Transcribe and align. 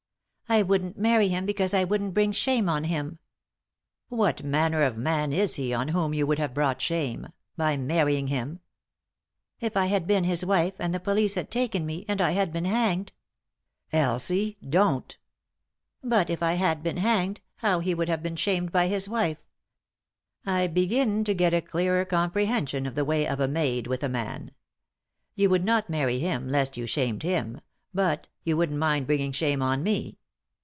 "I 0.51 0.63
wouldn't 0.63 0.97
marry 0.97 1.29
him 1.29 1.45
because 1.45 1.73
I 1.73 1.85
wouldn't 1.85 2.13
bring 2.13 2.33
shame 2.33 2.67
on 2.67 2.83
him."" 2.83 3.19
What 4.09 4.43
manner 4.43 4.83
of 4.83 4.97
man 4.97 5.31
is 5.31 5.55
he 5.55 5.73
on 5.73 5.87
whom 5.87 6.13
you 6.13 6.27
would 6.27 6.39
have 6.39 6.53
brought 6.53 6.81
shame— 6.81 7.27
by 7.55 7.77
marrying 7.77 8.27
him?" 8.27 8.59
302 9.61 9.61
3i 9.61 9.61
9 9.61 9.63
iii^d 9.63 9.63
by 9.63 9.63
Google 9.63 9.63
THE 9.63 9.63
INTERRUPTED 9.63 9.63
KISS" 9.63 9.67
If 9.71 9.77
I 9.77 9.85
had 9.85 10.07
been 10.07 10.23
his 10.25 10.45
wife, 10.45 10.73
and 10.79 10.93
the 10.93 10.99
police 10.99 11.33
had 11.35 11.51
taken 11.51 11.85
me, 11.85 12.05
and 12.09 12.21
I 12.21 12.31
had 12.31 12.51
been 12.51 12.63
banged" 12.65 13.11
"Elsie!— 13.93 14.57
don't!" 14.67 15.17
"But 16.03 16.29
if 16.29 16.43
I 16.43 16.53
had 16.55 16.83
been 16.83 16.97
hanged, 16.97 17.39
how 17.57 17.79
he 17.79 17.93
would 17.93 18.09
have 18.09 18.21
been 18.21 18.35
shamed 18.35 18.73
by 18.73 18.87
his 18.89 19.07
wife!"" 19.07 19.39
I 20.45 20.67
begin 20.67 21.23
to 21.23 21.33
get 21.33 21.53
a 21.53 21.61
clearer 21.61 22.03
comprehension 22.03 22.85
of 22.85 22.95
the 22.95 23.05
way 23.05 23.25
of 23.25 23.39
a 23.39 23.47
maid 23.47 23.87
with 23.87 24.03
a 24.03 24.09
man. 24.09 24.51
You 25.33 25.49
would 25.49 25.63
not 25.63 25.89
marry 25.89 26.19
him, 26.19 26.49
lest 26.49 26.75
you 26.75 26.87
shamed 26.87 27.23
him, 27.23 27.61
but— 27.93 28.27
you 28.43 28.57
wouldn't 28.57 28.79
mind 28.79 29.07
bringing 29.07 29.31
shame 29.31 29.61
on 29.61 29.81
me." 29.81 30.17